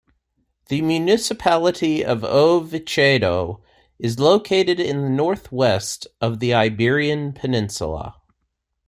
The 0.69 0.81
municipality 0.81 2.03
of 2.03 2.23
O 2.23 2.59
Vicedo 2.61 3.61
is 3.99 4.17
located 4.17 4.79
in 4.79 5.03
the 5.03 5.09
northwest 5.11 6.07
of 6.19 6.39
the 6.39 6.55
Iberian 6.55 7.33
Peninsula. 7.33 8.15